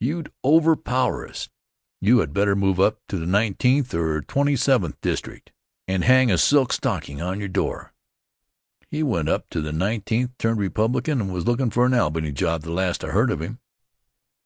[0.00, 1.50] You'd overpower us.
[2.00, 5.52] You had better move up to the Nineteenth or Twenty seventh District,
[5.86, 7.92] and hang a silk stocking on your door."
[8.90, 12.62] He went up to the Nineteenth, turned Republican, and was lookin' for an Albany job
[12.62, 13.58] the last I heard of him.